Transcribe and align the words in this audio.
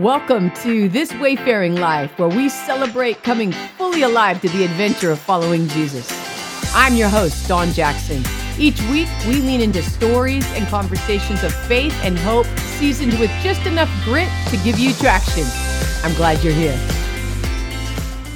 Welcome 0.00 0.50
to 0.54 0.88
This 0.88 1.14
Wayfaring 1.20 1.76
Life, 1.76 2.18
where 2.18 2.28
we 2.28 2.48
celebrate 2.48 3.22
coming 3.22 3.52
fully 3.52 4.02
alive 4.02 4.40
to 4.40 4.48
the 4.48 4.64
adventure 4.64 5.12
of 5.12 5.20
following 5.20 5.68
Jesus. 5.68 6.10
I'm 6.74 6.96
your 6.96 7.08
host, 7.08 7.46
Dawn 7.46 7.70
Jackson. 7.70 8.20
Each 8.58 8.82
week, 8.90 9.06
we 9.24 9.34
lean 9.34 9.60
into 9.60 9.84
stories 9.84 10.44
and 10.54 10.66
conversations 10.66 11.44
of 11.44 11.54
faith 11.54 11.94
and 12.02 12.18
hope, 12.18 12.46
seasoned 12.58 13.16
with 13.20 13.30
just 13.44 13.64
enough 13.66 13.88
grit 14.02 14.28
to 14.48 14.56
give 14.64 14.80
you 14.80 14.92
traction. 14.94 15.44
I'm 16.02 16.16
glad 16.16 16.42
you're 16.42 16.52
here. 16.52 16.76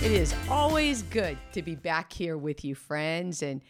It 0.00 0.12
is 0.12 0.36
always 0.48 1.02
good 1.02 1.38
to 1.54 1.62
be 1.62 1.74
back 1.74 2.12
here 2.12 2.38
with 2.38 2.64
you, 2.64 2.76
friends, 2.76 3.42
and 3.42 3.62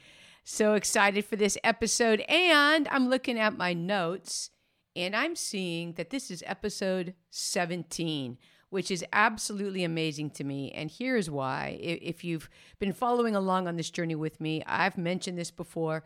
so 0.45 0.75
excited 0.75 1.25
for 1.25 1.37
this 1.37 1.57
episode. 1.65 2.21
And 2.29 2.87
I'm 2.89 3.09
looking 3.09 3.39
at 3.39 3.57
my 3.57 3.73
notes 3.73 4.51
and 4.99 5.15
I'm 5.15 5.37
seeing 5.37 5.93
that 5.93 6.11
this 6.11 6.29
is 6.29 6.43
episode 6.45 7.15
17, 7.31 8.37
which 8.71 8.91
is 8.91 9.05
absolutely 9.13 9.85
amazing 9.85 10.31
to 10.31 10.45
me. 10.45 10.73
And 10.73 10.91
here's 10.91 11.31
why. 11.31 11.79
If 11.81 12.25
you've 12.25 12.51
been 12.81 12.93
following 12.93 13.37
along 13.37 13.69
on 13.69 13.77
this 13.77 13.91
journey 13.91 14.17
with 14.17 14.41
me, 14.41 14.65
I've 14.67 14.99
mentioned 14.99 15.39
this 15.39 15.53
before. 15.53 16.03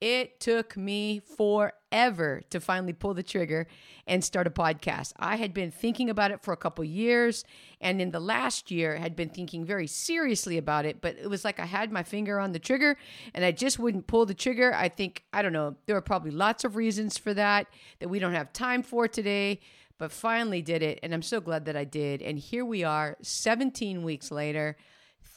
It 0.00 0.40
took 0.40 0.78
me 0.78 1.20
forever 1.20 2.40
to 2.48 2.58
finally 2.58 2.94
pull 2.94 3.12
the 3.12 3.22
trigger 3.22 3.66
and 4.06 4.24
start 4.24 4.46
a 4.46 4.50
podcast. 4.50 5.12
I 5.18 5.36
had 5.36 5.52
been 5.52 5.70
thinking 5.70 6.08
about 6.08 6.30
it 6.30 6.42
for 6.42 6.52
a 6.52 6.56
couple 6.56 6.82
years, 6.84 7.44
and 7.82 8.00
in 8.00 8.10
the 8.10 8.20
last 8.20 8.70
year 8.70 8.96
had 8.96 9.14
been 9.14 9.28
thinking 9.28 9.62
very 9.64 9.86
seriously 9.86 10.56
about 10.56 10.86
it, 10.86 11.02
but 11.02 11.16
it 11.16 11.28
was 11.28 11.44
like 11.44 11.60
I 11.60 11.66
had 11.66 11.92
my 11.92 12.02
finger 12.02 12.40
on 12.40 12.52
the 12.52 12.58
trigger 12.58 12.96
and 13.34 13.44
I 13.44 13.52
just 13.52 13.78
wouldn't 13.78 14.06
pull 14.06 14.24
the 14.24 14.32
trigger. 14.32 14.72
I 14.74 14.88
think 14.88 15.24
I 15.34 15.42
don't 15.42 15.52
know, 15.52 15.76
there 15.84 15.96
are 15.96 16.02
probably 16.02 16.30
lots 16.30 16.64
of 16.64 16.76
reasons 16.76 17.18
for 17.18 17.34
that 17.34 17.66
that 17.98 18.08
we 18.08 18.18
don't 18.18 18.32
have 18.32 18.54
time 18.54 18.82
for 18.82 19.06
today, 19.06 19.60
but 19.98 20.12
finally 20.12 20.62
did 20.62 20.82
it, 20.82 20.98
and 21.02 21.12
I'm 21.12 21.20
so 21.20 21.42
glad 21.42 21.66
that 21.66 21.76
I 21.76 21.84
did. 21.84 22.22
And 22.22 22.38
here 22.38 22.64
we 22.64 22.84
are 22.84 23.18
17 23.20 24.02
weeks 24.02 24.30
later. 24.30 24.78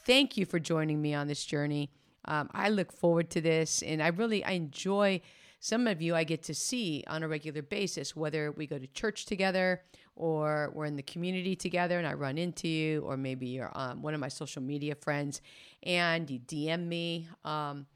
Thank 0.06 0.38
you 0.38 0.46
for 0.46 0.58
joining 0.58 1.02
me 1.02 1.12
on 1.12 1.26
this 1.26 1.44
journey. 1.44 1.90
Um, 2.26 2.50
I 2.52 2.68
look 2.68 2.92
forward 2.92 3.30
to 3.30 3.40
this, 3.40 3.82
and 3.82 4.02
I 4.02 4.08
really 4.08 4.44
I 4.44 4.52
enjoy. 4.52 5.20
Some 5.60 5.86
of 5.86 6.02
you 6.02 6.14
I 6.14 6.24
get 6.24 6.42
to 6.42 6.54
see 6.54 7.04
on 7.06 7.22
a 7.22 7.28
regular 7.28 7.62
basis, 7.62 8.14
whether 8.14 8.52
we 8.52 8.66
go 8.66 8.78
to 8.78 8.86
church 8.88 9.24
together 9.24 9.80
or 10.16 10.70
we're 10.74 10.84
in 10.84 10.96
the 10.96 11.02
community 11.02 11.56
together 11.56 11.98
and 11.98 12.06
I 12.06 12.12
run 12.12 12.38
into 12.38 12.68
you, 12.68 13.00
or 13.00 13.16
maybe 13.16 13.46
you're 13.46 13.72
um, 13.74 14.02
one 14.02 14.14
of 14.14 14.20
my 14.20 14.28
social 14.28 14.62
media 14.62 14.94
friends 14.94 15.40
and 15.82 16.28
you 16.30 16.38
DM 16.40 16.86
me. 16.86 17.28
Um, 17.44 17.86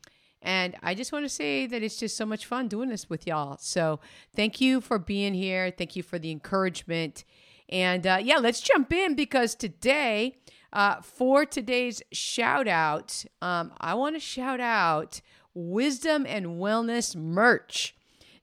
and 0.42 0.76
I 0.82 0.94
just 0.94 1.12
want 1.12 1.24
to 1.24 1.28
say 1.28 1.66
that 1.66 1.82
it's 1.82 1.96
just 1.96 2.16
so 2.16 2.24
much 2.24 2.46
fun 2.46 2.68
doing 2.68 2.88
this 2.88 3.10
with 3.10 3.26
y'all. 3.26 3.56
So 3.60 4.00
thank 4.34 4.60
you 4.60 4.80
for 4.80 4.98
being 4.98 5.34
here. 5.34 5.72
Thank 5.76 5.96
you 5.96 6.02
for 6.02 6.18
the 6.18 6.30
encouragement. 6.30 7.24
And 7.68 8.06
uh, 8.06 8.18
yeah, 8.22 8.38
let's 8.38 8.60
jump 8.60 8.92
in 8.92 9.14
because 9.14 9.54
today 9.54 10.38
uh, 10.72 11.00
for 11.00 11.44
today's 11.44 12.02
shout 12.12 12.68
out, 12.68 13.24
um, 13.40 13.72
I 13.80 13.94
want 13.94 14.16
to 14.16 14.20
shout 14.20 14.60
out 14.60 15.20
Wisdom 15.54 16.26
and 16.28 16.60
Wellness 16.60 17.16
merch. 17.16 17.94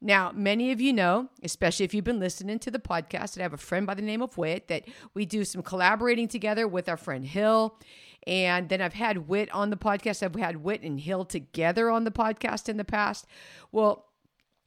Now, 0.02 0.31
many 0.36 0.72
of 0.72 0.81
you 0.81 0.94
know, 0.94 1.30
especially 1.44 1.86
if 1.86 1.94
you've 1.94 2.03
been 2.03 2.20
listening 2.20 2.59
to 2.59 2.72
the 2.72 2.80
podcast, 2.80 3.34
that 3.34 3.40
I 3.40 3.44
have 3.44 3.53
a 3.53 3.58
friend 3.58 3.88
by 3.88 3.94
the 3.94 4.02
name 4.02 4.22
of 4.22 4.38
Wit 4.38 4.68
that 4.68 4.86
we 5.14 5.26
do 5.26 5.44
some 5.46 5.64
collaborating 5.64 6.28
together 6.28 6.68
with 6.68 6.90
our 6.90 6.98
friend 6.98 7.26
Hill. 7.26 7.80
And 8.28 8.70
then 8.70 8.81
I've 8.81 8.94
had 8.94 9.28
Wit 9.28 9.53
on 9.53 9.70
the 9.70 9.78
podcast. 9.78 10.23
I've 10.23 10.36
had 10.36 10.64
Wit 10.64 10.81
and 10.81 11.00
Hill 11.00 11.26
together 11.26 11.90
on 11.90 12.03
the 12.03 12.12
podcast 12.12 12.68
in 12.70 12.78
the 12.78 12.84
past. 12.84 13.26
Well, 13.72 14.06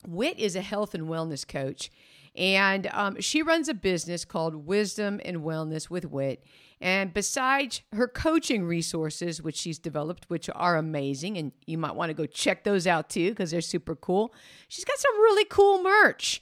Wit 0.07 0.39
is 0.39 0.57
a 0.57 0.61
health 0.61 0.95
and 0.95 1.09
wellness 1.09 1.47
coach, 1.47 1.91
and 2.35 2.87
um, 2.93 3.21
she 3.21 3.43
runs 3.43 3.69
a 3.69 3.75
business 3.75 4.25
called 4.25 4.67
Wisdom 4.67 5.21
and 5.25 5.39
Wellness 5.39 5.91
with 5.91 6.05
Wit. 6.05 6.45
And 6.81 7.13
besides 7.13 7.83
her 7.93 8.07
coaching 8.07 8.65
resources, 8.65 9.43
which 9.43 9.57
she's 9.57 9.79
developed, 9.79 10.27
which 10.29 10.49
are 10.55 10.77
amazing, 10.77 11.37
and 11.37 11.51
you 11.67 11.77
might 11.77 11.97
want 11.97 12.11
to 12.11 12.15
go 12.15 12.27
check 12.27 12.63
those 12.63 12.87
out 12.87 13.11
too 13.11 13.31
because 13.31 13.51
they're 13.51 13.61
super 13.61 13.97
cool, 13.97 14.33
she's 14.69 14.85
got 14.85 14.99
some 14.99 15.15
really 15.17 15.45
cool 15.45 15.83
merch. 15.83 16.41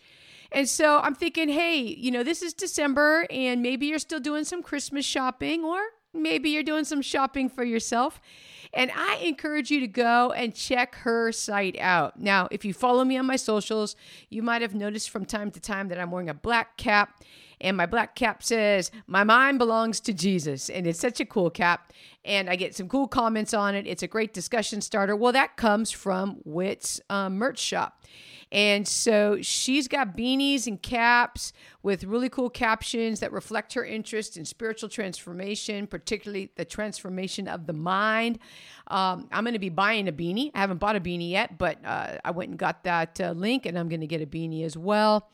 And 0.52 0.69
so 0.69 1.00
I'm 1.00 1.14
thinking, 1.14 1.48
hey, 1.48 1.78
you 1.78 2.10
know, 2.10 2.22
this 2.22 2.42
is 2.42 2.52
December, 2.52 3.26
and 3.31 3.62
maybe 3.62 3.86
you're 3.86 3.98
still 3.98 4.20
doing 4.20 4.44
some 4.44 4.62
Christmas 4.62 5.04
shopping, 5.04 5.64
or 5.64 5.81
maybe 6.12 6.50
you're 6.50 6.62
doing 6.62 6.84
some 6.84 7.02
shopping 7.02 7.48
for 7.48 7.64
yourself. 7.64 8.20
And 8.72 8.91
I 8.94 9.16
encourage 9.16 9.71
you 9.71 9.81
to 9.81 9.87
go 9.87 10.32
and 10.32 10.54
check 10.54 10.94
her 10.97 11.32
site 11.32 11.78
out. 11.78 12.19
Now, 12.19 12.49
if 12.50 12.65
you 12.65 12.75
follow 12.75 13.04
me 13.04 13.16
on 13.16 13.27
my 13.27 13.37
socials, 13.37 13.97
you 14.28 14.43
might 14.43 14.62
have 14.62 14.75
noticed 14.75 15.10
from 15.10 15.25
time 15.25 15.50
to 15.53 15.60
time 15.60 15.88
that 15.88 15.99
I'm 15.99 16.10
wearing 16.10 16.28
a 16.28 16.34
black 16.34 16.76
cap 16.76 17.22
and 17.61 17.77
my 17.77 17.87
black 17.87 18.15
cap 18.15 18.43
says, 18.43 18.91
My 19.06 19.25
mind 19.25 19.59
belongs 19.59 20.00
to 20.00 20.12
Jesus. 20.12 20.69
And 20.69 20.87
it's 20.87 21.00
such 21.00 21.21
a 21.21 21.25
cool 21.25 21.50
cap. 21.50 21.93
And 22.25 22.50
I 22.50 22.56
get 22.56 22.75
some 22.75 22.89
cool 22.89 23.09
comments 23.09 23.55
on 23.55 23.75
it. 23.75 23.87
It's 23.87 24.03
a 24.03 24.09
great 24.09 24.34
discussion 24.34 24.81
starter. 24.81 25.17
Well, 25.17 25.33
that 25.33 25.56
comes 25.56 25.91
from 25.91 26.39
Wit's 26.44 27.00
um, 27.09 27.37
merch 27.37 27.59
shop. 27.59 28.03
And 28.53 28.87
so 28.87 29.39
she's 29.43 29.89
got 29.89 30.17
beanies 30.17 30.67
and 30.69 30.81
caps 30.81 31.53
with 31.83 32.05
really 32.05 32.28
cool 32.28 32.49
captions 32.49 33.21
that 33.21 33.33
reflect 33.33 33.75
her 33.75 33.84
interest 33.84 34.37
in 34.37 34.44
spiritual 34.44 34.88
transformation, 34.88 35.87
particularly 35.87 36.53
the 36.56 36.65
transformation 36.65 37.49
of 37.49 37.67
the 37.67 37.73
mind. 37.73 38.38
Um, 38.87 39.28
I'm 39.33 39.43
going 39.43 39.55
to 39.55 39.59
be 39.59 39.69
buying 39.69 40.06
a 40.06 40.12
beanie. 40.12 40.53
I 40.55 40.61
haven't 40.61 40.78
bought 40.78 40.94
a 40.94 41.00
beanie 41.00 41.31
yet, 41.31 41.59
but 41.59 41.84
uh, 41.84 42.19
I 42.25 42.31
went 42.31 42.50
and 42.50 42.59
got 42.59 42.84
that 42.84 43.21
uh, 43.21 43.33
link 43.33 43.67
and 43.67 43.77
I'm 43.77 43.88
going 43.88 44.00
to 44.00 44.06
get 44.06 44.23
a 44.23 44.27
beanie 44.27 44.65
as 44.65 44.77
well. 44.77 45.28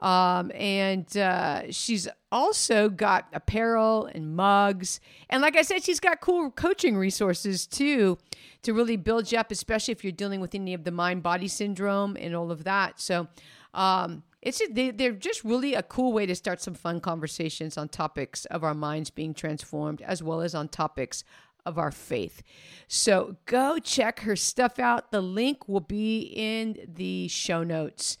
Um, 0.00 0.50
and 0.54 1.14
uh, 1.16 1.70
she's 1.70 2.08
also 2.32 2.88
got 2.88 3.28
apparel 3.32 4.06
and 4.06 4.34
mugs. 4.34 4.98
And 5.28 5.42
like 5.42 5.56
I 5.56 5.62
said, 5.62 5.84
she's 5.84 6.00
got 6.00 6.20
cool 6.20 6.50
coaching 6.50 6.96
resources 6.96 7.66
too 7.66 8.18
to 8.62 8.72
really 8.72 8.96
build 8.96 9.30
you 9.30 9.38
up, 9.38 9.50
especially 9.50 9.92
if 9.92 10.02
you're 10.02 10.12
dealing 10.12 10.40
with 10.40 10.54
any 10.54 10.74
of 10.74 10.84
the 10.84 10.90
mind 10.90 11.22
body 11.22 11.48
syndrome 11.48 12.16
and 12.18 12.34
all 12.34 12.50
of 12.50 12.64
that. 12.64 13.00
So, 13.00 13.28
um, 13.74 14.22
it's 14.42 14.62
they, 14.70 14.90
they're 14.90 15.12
just 15.12 15.44
really 15.44 15.74
a 15.74 15.82
cool 15.82 16.12
way 16.12 16.24
to 16.24 16.34
start 16.34 16.62
some 16.62 16.74
fun 16.74 17.00
conversations 17.00 17.76
on 17.76 17.88
topics 17.88 18.46
of 18.46 18.64
our 18.64 18.74
minds 18.74 19.10
being 19.10 19.34
transformed 19.34 20.00
as 20.02 20.22
well 20.22 20.40
as 20.40 20.54
on 20.54 20.68
topics 20.68 21.24
of 21.66 21.78
our 21.78 21.90
faith. 21.90 22.42
So 22.88 23.36
go 23.44 23.78
check 23.78 24.20
her 24.20 24.36
stuff 24.36 24.78
out. 24.78 25.10
The 25.10 25.20
link 25.20 25.68
will 25.68 25.80
be 25.80 26.20
in 26.20 26.78
the 26.88 27.28
show 27.28 27.62
notes. 27.62 28.16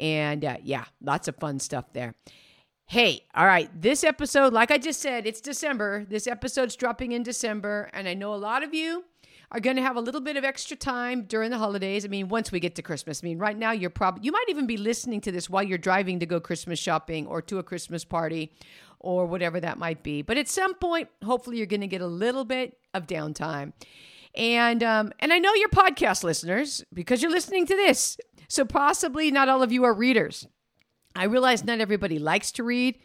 And 0.00 0.44
uh, 0.44 0.56
yeah, 0.64 0.86
lots 1.02 1.28
of 1.28 1.36
fun 1.36 1.60
stuff 1.60 1.92
there. 1.92 2.14
Hey, 2.86 3.26
all 3.36 3.46
right, 3.46 3.70
this 3.80 4.02
episode, 4.02 4.52
like 4.52 4.72
I 4.72 4.78
just 4.78 5.00
said, 5.00 5.26
it's 5.26 5.40
December. 5.40 6.04
This 6.08 6.26
episode's 6.26 6.74
dropping 6.74 7.12
in 7.12 7.22
December. 7.22 7.88
And 7.92 8.08
I 8.08 8.14
know 8.14 8.34
a 8.34 8.36
lot 8.36 8.64
of 8.64 8.74
you 8.74 9.04
are 9.52 9.60
going 9.60 9.76
to 9.76 9.82
have 9.82 9.96
a 9.96 10.00
little 10.00 10.20
bit 10.20 10.36
of 10.36 10.44
extra 10.44 10.76
time 10.76 11.24
during 11.24 11.50
the 11.50 11.58
holidays. 11.58 12.04
I 12.04 12.08
mean, 12.08 12.28
once 12.28 12.50
we 12.50 12.60
get 12.60 12.74
to 12.76 12.82
Christmas. 12.82 13.20
I 13.22 13.26
mean, 13.26 13.38
right 13.38 13.56
now 13.56 13.72
you're 13.72 13.90
probably 13.90 14.24
you 14.24 14.32
might 14.32 14.46
even 14.48 14.66
be 14.66 14.76
listening 14.76 15.20
to 15.22 15.32
this 15.32 15.50
while 15.50 15.62
you're 15.62 15.78
driving 15.78 16.18
to 16.20 16.26
go 16.26 16.40
Christmas 16.40 16.78
shopping 16.78 17.26
or 17.26 17.42
to 17.42 17.58
a 17.58 17.62
Christmas 17.62 18.04
party 18.04 18.52
or 18.98 19.26
whatever 19.26 19.60
that 19.60 19.78
might 19.78 20.02
be. 20.02 20.22
But 20.22 20.38
at 20.38 20.48
some 20.48 20.74
point, 20.74 21.08
hopefully 21.24 21.58
you're 21.58 21.66
going 21.66 21.80
to 21.82 21.86
get 21.86 22.00
a 22.00 22.06
little 22.06 22.44
bit 22.44 22.78
of 22.94 23.06
downtime. 23.06 23.72
And 24.34 24.82
um, 24.84 25.12
and 25.18 25.32
I 25.32 25.38
know 25.38 25.52
you're 25.54 25.68
podcast 25.68 26.22
listeners 26.22 26.84
because 26.94 27.20
you're 27.20 27.32
listening 27.32 27.66
to 27.66 27.74
this. 27.74 28.16
So 28.50 28.64
possibly 28.64 29.30
not 29.30 29.48
all 29.48 29.62
of 29.62 29.70
you 29.70 29.84
are 29.84 29.94
readers. 29.94 30.48
I 31.14 31.24
realize 31.24 31.64
not 31.64 31.80
everybody 31.80 32.18
likes 32.18 32.50
to 32.52 32.64
read, 32.64 32.98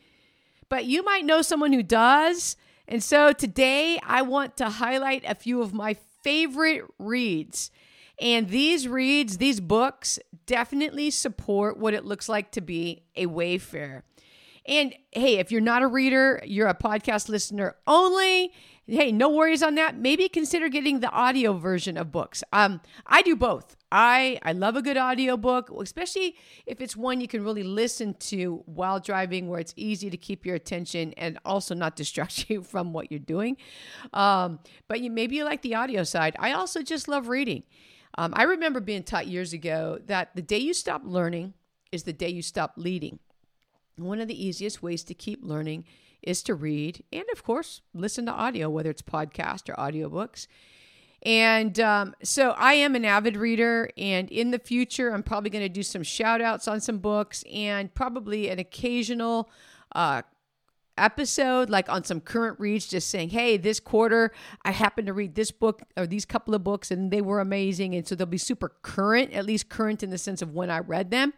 but 0.70 0.86
you 0.86 1.06
might 1.06 1.24
know 1.24 1.44
someone 1.44 1.72
who 1.72 1.84
does. 1.84 2.58
And 2.88 3.04
so 3.04 3.32
today 3.32 4.00
I 4.04 4.24
want 4.24 4.58
to 4.58 4.70
highlight 4.70 5.24
a 5.24 5.36
few 5.36 5.62
of 5.62 5.72
my 5.72 5.98
favorite 6.24 6.84
reads. 6.98 7.70
And 8.20 8.50
these 8.50 8.88
reads, 8.88 9.38
these 9.38 9.60
books 9.60 10.18
definitely 10.48 11.12
support 11.12 11.78
what 11.78 11.94
it 11.94 12.06
looks 12.06 12.28
like 12.28 12.52
to 12.54 12.62
be 12.62 13.04
a 13.16 13.28
wayfarer. 13.28 14.04
And 14.68 14.96
hey, 15.12 15.38
if 15.38 15.52
you're 15.52 15.62
not 15.62 15.84
a 15.84 15.88
reader, 15.88 16.42
you're 16.44 16.70
a 16.70 16.74
podcast 16.74 17.30
listener 17.30 17.76
only, 17.86 18.52
hey, 18.88 19.12
no 19.12 19.30
worries 19.30 19.64
on 19.64 19.76
that. 19.76 19.98
Maybe 19.98 20.30
consider 20.30 20.70
getting 20.70 21.00
the 21.00 21.10
audio 21.10 21.54
version 21.54 21.98
of 21.98 22.12
books. 22.12 22.44
Um, 22.54 22.82
I 23.06 23.22
do 23.22 23.36
both. 23.36 23.76
I 23.92 24.40
I 24.44 24.52
love 24.52 24.76
a 24.76 24.82
good 24.82 24.98
audio 24.98 25.38
book, 25.38 25.72
especially 25.80 26.36
if 26.66 26.82
it's 26.82 26.96
one 26.96 27.22
you 27.22 27.28
can 27.28 27.44
really 27.44 27.64
listen 27.64 28.14
to 28.16 28.64
while 28.66 29.00
driving, 29.00 29.48
where 29.48 29.60
it's 29.60 29.74
easy 29.76 30.10
to 30.10 30.18
keep 30.18 30.46
your 30.46 30.56
attention 30.56 31.14
and 31.18 31.40
also 31.46 31.74
not 31.74 31.96
distract 31.96 32.50
you 32.50 32.62
from 32.62 32.94
what 32.94 33.12
you're 33.12 33.20
doing. 33.20 33.58
Um, 34.14 34.60
but 34.88 35.02
you 35.02 35.10
maybe 35.10 35.36
you 35.36 35.46
like 35.46 35.62
the 35.62 35.76
audio 35.76 36.04
side. 36.04 36.36
I 36.40 36.52
also 36.52 36.82
just 36.82 37.08
love 37.08 37.28
reading. 37.28 37.64
Um, 38.18 38.34
I 38.36 38.44
remember 38.44 38.80
being 38.80 39.04
taught 39.04 39.28
years 39.28 39.52
ago 39.52 40.00
that 40.06 40.36
the 40.36 40.42
day 40.42 40.60
you 40.60 40.74
stop 40.74 41.02
learning 41.04 41.54
is 41.92 42.04
the 42.04 42.14
day 42.14 42.30
you 42.30 42.42
stop 42.42 42.74
leading. 42.78 43.20
One 43.98 44.20
of 44.20 44.28
the 44.28 44.46
easiest 44.46 44.84
ways 44.84 45.04
to 45.06 45.14
keep 45.14 45.44
learning 45.44 45.86
is 46.26 46.44
to 46.44 46.56
read 46.56 47.04
and, 47.14 47.26
of 47.32 47.44
course, 47.44 47.82
listen 47.94 48.26
to 48.26 48.32
audio, 48.32 48.70
whether 48.70 48.90
it's 48.90 49.02
podcast 49.02 49.70
or 49.70 49.74
audiobooks. 49.74 50.48
And 51.24 51.80
um, 51.80 52.14
so 52.22 52.52
I 52.52 52.74
am 52.74 52.94
an 52.94 53.04
avid 53.04 53.36
reader, 53.36 53.90
and 53.98 54.30
in 54.30 54.52
the 54.52 54.60
future, 54.60 55.12
I'm 55.12 55.24
probably 55.24 55.50
going 55.50 55.66
to 55.66 55.70
do 55.70 55.82
some 55.82 56.04
shout 56.04 56.40
outs 56.40 56.68
on 56.68 56.80
some 56.82 57.00
books 57.00 57.44
and 57.52 57.92
probably 57.96 58.50
an 58.50 58.60
occasional 58.60 59.50
uh, 59.96 60.22
episode, 60.98 61.70
like 61.70 61.90
on 61.90 62.04
some 62.04 62.22
current 62.22 62.60
reads, 62.60 62.88
just 62.88 63.10
saying, 63.10 63.30
hey, 63.30 63.58
this 63.58 63.80
quarter 63.80 64.32
I 64.64 64.72
happened 64.72 65.08
to 65.08 65.14
read 65.14 65.36
this 65.36 65.52
book 65.52 65.82
or 65.98 66.08
these 66.08 66.26
couple 66.26 66.54
of 66.56 66.64
books 66.64 66.92
and 66.92 67.12
they 67.12 67.22
were 67.22 67.40
amazing. 67.40 67.96
And 67.96 68.08
so 68.08 68.16
they'll 68.16 68.28
be 68.28 68.38
super 68.38 68.70
current, 68.82 69.34
at 69.34 69.46
least 69.46 69.68
current 69.68 70.04
in 70.04 70.10
the 70.10 70.18
sense 70.18 70.42
of 70.42 70.54
when 70.54 70.70
I 70.70 70.80
read 70.80 71.12
them. 71.12 71.34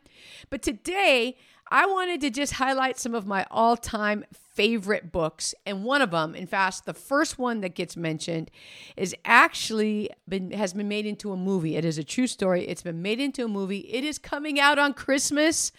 But 0.50 0.62
today, 0.62 1.38
I 1.69 1.85
wanted 1.85 2.21
to 2.21 2.29
just 2.29 2.53
highlight 2.53 2.97
some 2.97 3.13
of 3.13 3.25
my 3.25 3.45
all 3.51 3.77
time 3.77 4.25
favorite 4.31 5.11
books. 5.11 5.53
And 5.65 5.83
one 5.83 6.01
of 6.01 6.11
them, 6.11 6.33
in 6.33 6.47
fact, 6.47 6.85
the 6.85 6.93
first 6.93 7.37
one 7.37 7.61
that 7.61 7.75
gets 7.75 7.95
mentioned, 7.95 8.49
is 8.95 9.15
actually 9.23 10.09
been 10.27 10.51
has 10.51 10.73
been 10.73 10.87
made 10.87 11.05
into 11.05 11.31
a 11.31 11.37
movie. 11.37 11.75
It 11.75 11.85
is 11.85 11.97
a 11.97 12.03
true 12.03 12.27
story. 12.27 12.67
It's 12.67 12.81
been 12.81 13.01
made 13.01 13.19
into 13.19 13.45
a 13.45 13.47
movie. 13.47 13.79
It 13.79 14.03
is 14.03 14.17
coming 14.17 14.59
out 14.59 14.79
on 14.79 14.93
Christmas 14.93 15.71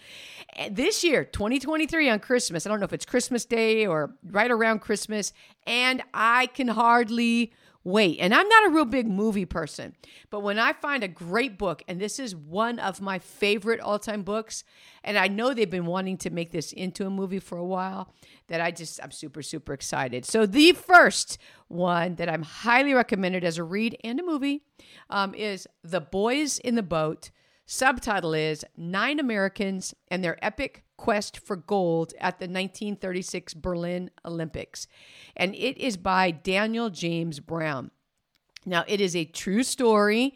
eh, 0.55 0.69
this 0.71 1.03
year, 1.03 1.25
2023 1.25 2.09
on 2.09 2.19
Christmas. 2.19 2.65
I 2.65 2.69
don't 2.69 2.79
know 2.79 2.85
if 2.85 2.93
it's 2.93 3.05
Christmas 3.05 3.45
Day 3.45 3.85
or 3.85 4.13
right 4.23 4.51
around 4.51 4.79
Christmas. 4.79 5.33
And 5.67 6.01
I 6.13 6.47
can 6.47 6.69
hardly 6.69 7.51
wait. 7.83 8.17
And 8.19 8.33
I'm 8.33 8.47
not 8.47 8.67
a 8.67 8.73
real 8.73 8.85
big 8.85 9.07
movie 9.07 9.45
person, 9.45 9.95
but 10.29 10.41
when 10.41 10.59
I 10.59 10.73
find 10.73 11.03
a 11.03 11.07
great 11.07 11.57
book, 11.57 11.83
and 11.87 11.99
this 11.99 12.19
is 12.19 12.35
one 12.35 12.79
of 12.79 13.01
my 13.01 13.19
favorite 13.19 13.79
all 13.79 13.99
time 13.99 14.23
books, 14.23 14.63
and 15.03 15.17
I 15.17 15.27
know 15.27 15.53
they've 15.53 15.69
been 15.69 15.85
wanting 15.85 16.17
to 16.17 16.29
make 16.29 16.51
this 16.51 16.71
into 16.71 17.05
a 17.05 17.09
movie 17.09 17.39
for 17.39 17.57
a 17.57 17.65
while, 17.65 18.13
that 18.47 18.61
I 18.61 18.71
just, 18.71 18.99
I'm 19.01 19.11
super, 19.11 19.41
super 19.41 19.73
excited. 19.73 20.25
So, 20.25 20.45
the 20.45 20.73
first 20.73 21.37
one 21.67 22.15
that 22.15 22.29
I'm 22.29 22.43
highly 22.43 22.93
recommended 22.93 23.43
as 23.43 23.57
a 23.57 23.63
read 23.63 23.97
and 24.03 24.19
a 24.19 24.23
movie 24.23 24.63
um, 25.09 25.33
is 25.33 25.67
The 25.83 26.01
Boys 26.01 26.59
in 26.59 26.75
the 26.75 26.83
Boat. 26.83 27.31
Subtitle 27.71 28.33
is 28.33 28.65
Nine 28.75 29.19
Americans 29.19 29.93
and 30.07 30.23
Their 30.23 30.43
Epic 30.43 30.85
Quest 30.97 31.37
for 31.37 31.55
Gold 31.55 32.13
at 32.19 32.39
the 32.39 32.45
1936 32.45 33.53
Berlin 33.53 34.09
Olympics. 34.25 34.87
And 35.37 35.53
it 35.53 35.77
is 35.77 35.95
by 35.95 36.31
Daniel 36.31 36.89
James 36.89 37.39
Brown. 37.39 37.91
Now, 38.65 38.85
it 38.87 38.99
is 38.99 39.15
a 39.15 39.23
true 39.23 39.61
story. 39.61 40.33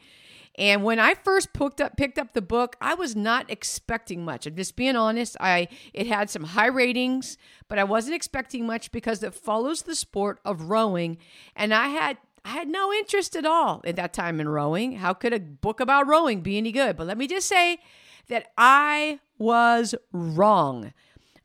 And 0.59 0.83
when 0.83 0.99
I 0.99 1.15
first 1.15 1.53
picked 1.53 1.81
up 1.81 1.97
picked 1.97 2.19
up 2.19 2.33
the 2.33 2.41
book, 2.43 2.75
I 2.79 2.93
was 2.93 3.15
not 3.15 3.49
expecting 3.49 4.23
much. 4.23 4.45
I'm 4.45 4.55
just 4.55 4.75
being 4.75 4.95
honest. 4.95 5.35
I 5.39 5.69
it 5.91 6.05
had 6.05 6.29
some 6.29 6.43
high 6.43 6.67
ratings, 6.67 7.39
but 7.67 7.79
I 7.79 7.83
wasn't 7.83 8.15
expecting 8.15 8.67
much 8.67 8.91
because 8.91 9.23
it 9.23 9.33
follows 9.33 9.81
the 9.81 9.95
sport 9.95 10.39
of 10.45 10.69
rowing, 10.69 11.17
and 11.55 11.73
I 11.73 11.87
had 11.87 12.19
I 12.45 12.49
had 12.49 12.67
no 12.67 12.91
interest 12.91 13.35
at 13.35 13.45
all 13.45 13.81
at 13.85 13.95
that 13.95 14.13
time 14.13 14.39
in 14.39 14.49
rowing. 14.49 14.93
How 14.93 15.13
could 15.13 15.33
a 15.33 15.39
book 15.39 15.79
about 15.79 16.07
rowing 16.07 16.41
be 16.41 16.57
any 16.57 16.71
good? 16.71 16.97
But 16.97 17.07
let 17.07 17.17
me 17.17 17.27
just 17.27 17.47
say 17.47 17.79
that 18.27 18.51
I 18.57 19.19
was 19.37 19.95
wrong. 20.11 20.93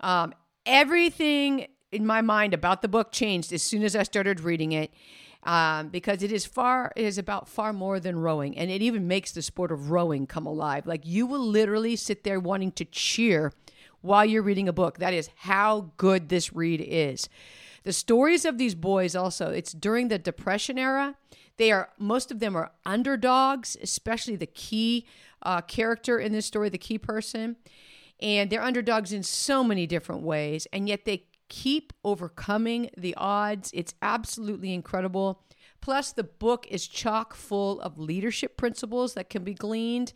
Um, 0.00 0.34
everything 0.66 1.68
in 1.92 2.06
my 2.06 2.20
mind 2.20 2.52
about 2.52 2.82
the 2.82 2.88
book 2.88 3.12
changed 3.12 3.52
as 3.52 3.62
soon 3.62 3.82
as 3.82 3.96
I 3.96 4.02
started 4.02 4.40
reading 4.40 4.72
it. 4.72 4.92
Um, 5.44 5.88
because 5.88 6.24
it 6.24 6.32
is 6.32 6.44
far 6.44 6.92
it 6.96 7.04
is 7.04 7.16
about 7.16 7.48
far 7.48 7.72
more 7.72 8.00
than 8.00 8.18
rowing 8.18 8.58
and 8.58 8.72
it 8.72 8.82
even 8.82 9.06
makes 9.06 9.30
the 9.30 9.40
sport 9.40 9.70
of 9.70 9.92
rowing 9.92 10.26
come 10.26 10.46
alive 10.46 10.84
like 10.84 11.06
you 11.06 11.26
will 11.26 11.46
literally 11.46 11.94
sit 11.94 12.24
there 12.24 12.40
wanting 12.40 12.72
to 12.72 12.84
cheer 12.84 13.52
while 14.00 14.24
you're 14.24 14.42
reading 14.42 14.68
a 14.68 14.72
book 14.72 14.98
that 14.98 15.14
is 15.14 15.30
how 15.36 15.92
good 15.96 16.28
this 16.28 16.52
read 16.52 16.80
is 16.80 17.28
the 17.84 17.92
stories 17.92 18.44
of 18.44 18.58
these 18.58 18.74
boys 18.74 19.14
also, 19.14 19.50
it's 19.50 19.72
during 19.72 20.08
the 20.08 20.18
Depression 20.18 20.78
era. 20.78 21.16
They 21.56 21.72
are, 21.72 21.90
most 21.98 22.30
of 22.30 22.38
them 22.38 22.56
are 22.56 22.70
underdogs, 22.86 23.76
especially 23.82 24.36
the 24.36 24.46
key 24.46 25.06
uh, 25.42 25.60
character 25.62 26.18
in 26.18 26.32
this 26.32 26.46
story, 26.46 26.68
the 26.68 26.78
key 26.78 26.98
person. 26.98 27.56
And 28.20 28.50
they're 28.50 28.62
underdogs 28.62 29.12
in 29.12 29.22
so 29.22 29.62
many 29.62 29.86
different 29.86 30.22
ways. 30.22 30.66
And 30.72 30.88
yet 30.88 31.04
they 31.04 31.24
keep 31.48 31.92
overcoming 32.04 32.90
the 32.96 33.14
odds. 33.16 33.70
It's 33.72 33.94
absolutely 34.02 34.74
incredible. 34.74 35.42
Plus, 35.80 36.12
the 36.12 36.24
book 36.24 36.66
is 36.68 36.86
chock 36.86 37.34
full 37.34 37.80
of 37.80 37.98
leadership 37.98 38.56
principles 38.56 39.14
that 39.14 39.30
can 39.30 39.44
be 39.44 39.54
gleaned. 39.54 40.12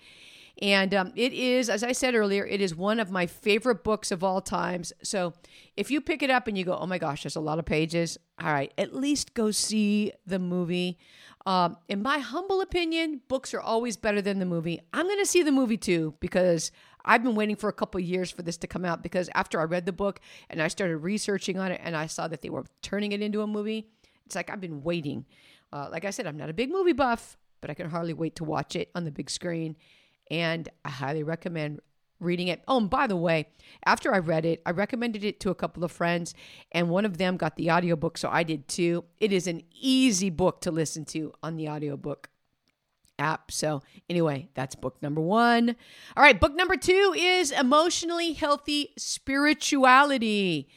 And 0.61 0.93
um, 0.95 1.13
it 1.17 1.33
is, 1.33 1.71
as 1.71 1.83
I 1.83 1.93
said 1.93 2.15
earlier, 2.15 2.45
it 2.45 2.61
is 2.61 2.75
one 2.75 3.01
of 3.01 3.11
my 3.11 3.27
favorite 3.27 3.83
books 3.83 4.11
of 4.11 4.23
all 4.23 4.41
times. 4.41 4.93
So 5.03 5.33
if 5.77 5.91
you 5.91 6.01
pick 6.01 6.23
it 6.23 6.31
up 6.31 6.47
and 6.47 6.59
you 6.59 6.65
go, 6.65 6.77
oh 6.77 6.87
my 6.87 6.99
gosh, 6.99 7.23
there's 7.23 7.37
a 7.37 7.41
lot 7.41 7.59
of 7.59 7.65
pages, 7.65 8.19
all 8.41 8.53
right, 8.53 8.73
at 8.77 8.95
least 8.95 9.35
go 9.35 9.51
see 9.51 10.13
the 10.27 10.39
movie. 10.39 10.99
Um, 11.47 11.77
in 11.89 12.03
my 12.03 12.19
humble 12.19 12.61
opinion, 12.61 13.23
books 13.29 13.55
are 13.55 13.61
always 13.61 13.97
better 13.97 14.21
than 14.21 14.39
the 14.39 14.47
movie. 14.47 14.81
I'm 14.93 15.07
going 15.07 15.19
to 15.19 15.27
see 15.27 15.43
the 15.43 15.51
movie 15.51 15.79
too 15.79 16.15
because 16.21 16.71
I've 17.05 17.25
been 17.25 17.35
waiting 17.35 17.57
for 17.57 17.69
a 17.69 17.73
couple 17.73 17.99
years 18.01 18.31
for 18.31 18.43
this 18.43 18.59
to 18.59 18.67
come 18.67 18.85
out 18.85 19.03
because 19.03 19.29
after 19.35 19.59
I 19.61 19.65
read 19.65 19.87
the 19.87 19.93
book 19.93 20.21
and 20.51 20.63
I 20.63 20.69
started 20.69 20.99
researching 20.99 21.59
on 21.59 21.73
it 21.73 21.81
and 21.83 21.97
I 21.97 22.07
saw 22.07 22.29
that 22.29 22.43
they 22.43 22.51
were 22.51 22.65
turning 22.83 23.13
it 23.13 23.23
into 23.23 23.43
a 23.43 23.47
movie, 23.47 23.89
it's 24.27 24.37
like 24.37 24.51
I've 24.51 24.61
been 24.61 24.83
waiting. 24.83 25.25
Uh, 25.73 25.89
like 25.91 26.05
I 26.05 26.11
said, 26.11 26.27
I'm 26.27 26.37
not 26.37 26.51
a 26.51 26.55
big 26.55 26.71
movie 26.71 26.93
buff, 26.93 27.37
but 27.61 27.71
I 27.71 27.75
can 27.75 27.91
hardly 27.91 28.13
wait 28.13 28.37
to 28.37 28.45
watch 28.45 28.77
it 28.77 28.91
on 28.95 29.05
the 29.05 29.11
big 29.11 29.31
screen 29.31 29.77
and 30.33 30.69
I 30.83 30.89
highly 30.89 31.23
recommend 31.23 31.81
reading 32.19 32.49
it. 32.49 32.63
Oh, 32.67 32.79
and 32.79 32.89
by 32.89 33.07
the 33.07 33.17
way, 33.17 33.49
after 33.85 34.15
I 34.15 34.19
read 34.19 34.47
it, 34.47 34.63
I 34.65 34.71
recommended 34.71 35.23
it 35.25 35.41
to 35.41 35.51
a 35.51 35.55
couple 35.55 35.85
of 35.85 35.93
friends, 35.93 36.35
and 36.73 36.89
one 36.89 37.05
of 37.05 37.19
them 37.19 37.37
got 37.37 37.57
the 37.57 37.71
audiobook, 37.71 38.17
so 38.17 38.31
I 38.31 38.43
did 38.43 38.67
too. 38.67 39.05
It 39.21 39.33
is 39.33 39.47
an 39.47 39.63
easy 39.79 40.31
book 40.31 40.63
to 40.63 40.71
listen 40.71 41.05
to 41.07 41.35
on 41.43 41.57
the 41.57 41.69
audiobook 41.69 42.31
app. 43.19 43.53
So, 43.53 43.83
anyway, 44.09 44.49
that's 44.55 44.75
book 44.75 44.97
number 45.03 45.21
one. 45.21 45.77
All 46.17 46.23
right, 46.23 46.41
book 46.41 46.55
number 46.55 46.77
two 46.77 47.15
is 47.17 47.51
Emotionally 47.51 48.33
Healthy 48.33 48.95
Spirituality. 48.97 50.69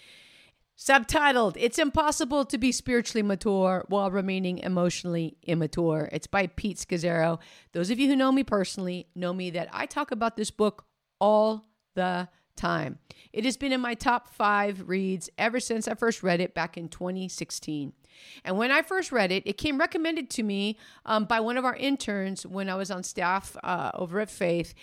Subtitled, 0.78 1.56
It's 1.58 1.80
Impossible 1.80 2.44
to 2.44 2.58
Be 2.58 2.74
Spiritually 2.74 3.24
Mature 3.24 3.86
While 3.88 4.12
Remaining 4.12 4.58
Emotionally 4.58 5.38
Immature. 5.44 6.10
It's 6.12 6.28
by 6.28 6.48
Pete 6.48 6.76
Scazzero. 6.78 7.40
Those 7.72 7.90
of 7.90 7.98
you 7.98 8.10
who 8.10 8.16
know 8.18 8.30
me 8.30 8.44
personally 8.44 9.08
know 9.16 9.32
me 9.32 9.50
that 9.52 9.70
I 9.72 9.86
talk 9.86 10.12
about 10.12 10.36
this 10.36 10.52
book 10.52 10.86
all 11.22 11.70
the 11.96 12.28
time. 12.58 13.00
It 13.32 13.46
has 13.46 13.56
been 13.56 13.72
in 13.72 13.80
my 13.80 13.94
top 13.94 14.28
five 14.28 14.90
reads 14.90 15.30
ever 15.38 15.62
since 15.62 15.88
I 15.88 15.94
first 15.94 16.24
read 16.24 16.42
it 16.42 16.54
back 16.54 16.76
in 16.76 16.90
2016. 16.90 17.94
And 18.44 18.58
when 18.58 18.70
I 18.70 18.82
first 18.82 19.14
read 19.14 19.32
it, 19.32 19.44
it 19.46 19.58
came 19.58 19.78
recommended 19.78 20.30
to 20.32 20.44
me 20.44 20.78
um, 21.06 21.24
by 21.24 21.40
one 21.40 21.58
of 21.58 21.64
our 21.64 21.76
interns 21.76 22.46
when 22.46 22.70
I 22.70 22.76
was 22.76 22.92
on 22.92 23.04
staff 23.04 23.56
uh, 23.64 23.92
over 23.94 24.20
at 24.20 24.30
Faith. 24.30 24.74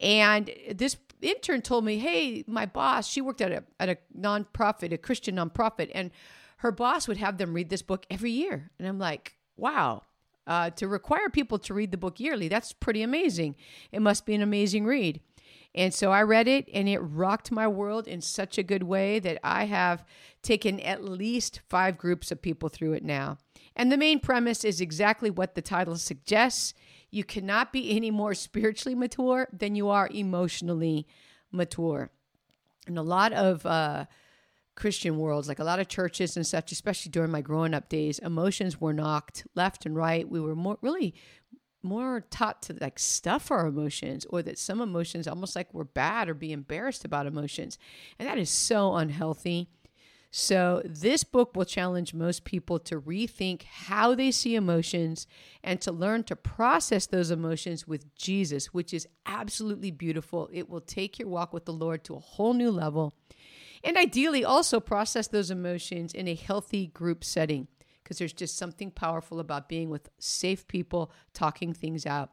And 0.00 0.50
this 0.74 0.98
intern 1.20 1.62
told 1.62 1.84
me, 1.84 1.98
"Hey, 1.98 2.44
my 2.46 2.66
boss, 2.66 3.08
she 3.08 3.20
worked 3.20 3.40
at 3.40 3.52
a 3.52 3.64
at 3.80 3.88
a 3.88 3.98
nonprofit, 4.16 4.92
a 4.92 4.98
Christian 4.98 5.36
nonprofit, 5.36 5.90
and 5.94 6.10
her 6.58 6.72
boss 6.72 7.08
would 7.08 7.16
have 7.16 7.38
them 7.38 7.54
read 7.54 7.70
this 7.70 7.82
book 7.82 8.06
every 8.10 8.30
year." 8.30 8.70
And 8.78 8.86
I'm 8.86 8.98
like, 8.98 9.36
"Wow." 9.56 10.04
Uh, 10.46 10.70
to 10.70 10.88
require 10.88 11.28
people 11.28 11.58
to 11.58 11.74
read 11.74 11.90
the 11.90 11.98
book 11.98 12.18
yearly, 12.18 12.48
that's 12.48 12.72
pretty 12.72 13.02
amazing. 13.02 13.54
It 13.92 14.00
must 14.00 14.24
be 14.24 14.34
an 14.34 14.40
amazing 14.40 14.86
read. 14.86 15.20
And 15.74 15.92
so 15.92 16.10
I 16.10 16.22
read 16.22 16.48
it 16.48 16.68
and 16.72 16.88
it 16.88 16.98
rocked 16.98 17.52
my 17.52 17.68
world 17.68 18.08
in 18.08 18.20
such 18.20 18.58
a 18.58 18.62
good 18.62 18.82
way 18.82 19.18
that 19.18 19.38
I 19.44 19.64
have 19.64 20.04
taken 20.42 20.80
at 20.80 21.04
least 21.04 21.60
five 21.68 21.98
groups 21.98 22.30
of 22.30 22.40
people 22.40 22.68
through 22.68 22.94
it 22.94 23.04
now. 23.04 23.36
And 23.76 23.92
the 23.92 23.96
main 23.96 24.20
premise 24.20 24.64
is 24.64 24.80
exactly 24.80 25.30
what 25.30 25.54
the 25.54 25.62
title 25.62 25.96
suggests 25.96 26.74
you 27.10 27.24
cannot 27.24 27.72
be 27.72 27.96
any 27.96 28.10
more 28.10 28.34
spiritually 28.34 28.94
mature 28.94 29.48
than 29.52 29.74
you 29.74 29.88
are 29.88 30.08
emotionally 30.12 31.06
mature. 31.50 32.10
And 32.86 32.98
a 32.98 33.02
lot 33.02 33.32
of 33.32 33.64
uh, 33.64 34.06
Christian 34.74 35.18
worlds, 35.18 35.48
like 35.48 35.58
a 35.58 35.64
lot 35.64 35.80
of 35.80 35.88
churches 35.88 36.36
and 36.36 36.46
such, 36.46 36.72
especially 36.72 37.10
during 37.10 37.30
my 37.30 37.40
growing 37.40 37.74
up 37.74 37.88
days, 37.88 38.18
emotions 38.18 38.80
were 38.80 38.92
knocked 38.92 39.46
left 39.54 39.86
and 39.86 39.96
right. 39.96 40.28
We 40.28 40.40
were 40.40 40.54
more 40.54 40.78
really 40.80 41.14
more 41.82 42.24
taught 42.30 42.60
to 42.62 42.76
like 42.80 42.98
stuff 42.98 43.50
our 43.50 43.66
emotions 43.66 44.26
or 44.30 44.42
that 44.42 44.58
some 44.58 44.80
emotions 44.80 45.28
almost 45.28 45.54
like 45.54 45.72
we're 45.72 45.84
bad 45.84 46.28
or 46.28 46.34
be 46.34 46.52
embarrassed 46.52 47.04
about 47.04 47.26
emotions. 47.26 47.78
And 48.18 48.28
that 48.28 48.38
is 48.38 48.50
so 48.50 48.96
unhealthy. 48.96 49.68
So, 50.30 50.82
this 50.84 51.24
book 51.24 51.56
will 51.56 51.64
challenge 51.64 52.12
most 52.12 52.44
people 52.44 52.78
to 52.80 53.00
rethink 53.00 53.62
how 53.62 54.14
they 54.14 54.30
see 54.30 54.56
emotions 54.56 55.26
and 55.64 55.80
to 55.80 55.90
learn 55.90 56.24
to 56.24 56.36
process 56.36 57.06
those 57.06 57.30
emotions 57.30 57.88
with 57.88 58.14
Jesus, 58.14 58.66
which 58.74 58.92
is 58.92 59.08
absolutely 59.24 59.90
beautiful. 59.90 60.50
It 60.52 60.68
will 60.68 60.82
take 60.82 61.18
your 61.18 61.28
walk 61.28 61.54
with 61.54 61.64
the 61.64 61.72
Lord 61.72 62.04
to 62.04 62.14
a 62.14 62.20
whole 62.20 62.52
new 62.52 62.70
level. 62.70 63.14
And 63.82 63.96
ideally, 63.96 64.44
also 64.44 64.80
process 64.80 65.28
those 65.28 65.50
emotions 65.50 66.12
in 66.12 66.28
a 66.28 66.34
healthy 66.34 66.88
group 66.88 67.24
setting 67.24 67.68
because 68.08 68.16
there's 68.16 68.32
just 68.32 68.56
something 68.56 68.90
powerful 68.90 69.38
about 69.38 69.68
being 69.68 69.90
with 69.90 70.08
safe 70.18 70.66
people, 70.66 71.12
talking 71.34 71.74
things 71.74 72.06
out. 72.06 72.30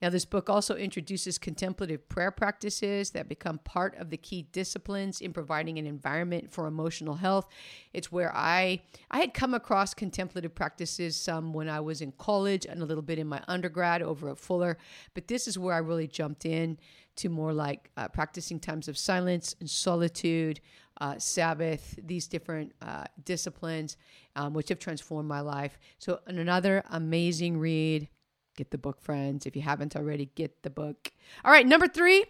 Now, 0.00 0.10
this 0.10 0.24
book 0.24 0.50
also 0.50 0.74
introduces 0.74 1.38
contemplative 1.38 2.08
prayer 2.08 2.32
practices 2.32 3.12
that 3.12 3.28
become 3.28 3.58
part 3.58 3.96
of 3.98 4.10
the 4.10 4.16
key 4.16 4.48
disciplines 4.50 5.20
in 5.20 5.32
providing 5.32 5.78
an 5.78 5.86
environment 5.86 6.50
for 6.50 6.66
emotional 6.66 7.14
health. 7.14 7.46
It's 7.92 8.10
where 8.10 8.34
I 8.34 8.80
I 9.12 9.20
had 9.20 9.32
come 9.32 9.54
across 9.54 9.94
contemplative 9.94 10.56
practices 10.56 11.14
some 11.14 11.52
when 11.52 11.68
I 11.68 11.78
was 11.78 12.00
in 12.00 12.10
college 12.18 12.66
and 12.66 12.82
a 12.82 12.84
little 12.84 13.00
bit 13.00 13.20
in 13.20 13.28
my 13.28 13.44
undergrad 13.46 14.02
over 14.02 14.28
at 14.28 14.38
Fuller, 14.38 14.76
but 15.14 15.28
this 15.28 15.46
is 15.46 15.56
where 15.56 15.74
I 15.76 15.78
really 15.78 16.08
jumped 16.08 16.44
in 16.44 16.78
to 17.16 17.28
more 17.28 17.52
like 17.52 17.90
uh, 17.96 18.08
practicing 18.08 18.58
times 18.58 18.88
of 18.88 18.96
silence 18.96 19.54
and 19.60 19.68
solitude, 19.68 20.60
uh, 21.00 21.18
Sabbath, 21.18 21.98
these 22.02 22.26
different 22.28 22.72
uh, 22.80 23.04
disciplines, 23.24 23.96
um, 24.36 24.52
which 24.54 24.68
have 24.68 24.78
transformed 24.78 25.28
my 25.28 25.40
life. 25.40 25.78
So, 25.98 26.20
another 26.26 26.82
amazing 26.90 27.58
read. 27.58 28.08
Get 28.56 28.70
the 28.70 28.78
book, 28.78 29.00
friends. 29.00 29.46
If 29.46 29.56
you 29.56 29.62
haven't 29.62 29.96
already, 29.96 30.30
get 30.34 30.62
the 30.62 30.70
book. 30.70 31.10
All 31.44 31.50
right, 31.50 31.66
number 31.66 31.88
three. 31.88 32.24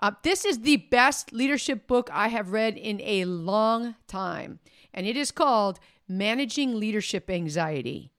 Uh, 0.00 0.12
this 0.22 0.44
is 0.44 0.60
the 0.60 0.76
best 0.76 1.32
leadership 1.32 1.86
book 1.86 2.08
I 2.12 2.28
have 2.28 2.52
read 2.52 2.76
in 2.76 3.00
a 3.02 3.26
long 3.26 3.96
time, 4.08 4.58
and 4.94 5.06
it 5.06 5.16
is 5.16 5.30
called 5.30 5.78
Managing 6.08 6.80
Leadership 6.80 7.28
Anxiety 7.28 8.12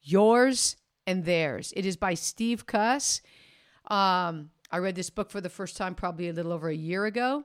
Yours 0.00 0.76
and 1.06 1.24
Theirs. 1.24 1.72
It 1.76 1.84
is 1.84 1.96
by 1.96 2.14
Steve 2.14 2.66
Cuss. 2.66 3.20
Um, 3.88 4.50
I 4.74 4.78
read 4.78 4.96
this 4.96 5.08
book 5.08 5.30
for 5.30 5.40
the 5.40 5.48
first 5.48 5.76
time 5.76 5.94
probably 5.94 6.28
a 6.28 6.32
little 6.32 6.52
over 6.52 6.68
a 6.68 6.74
year 6.74 7.04
ago. 7.04 7.44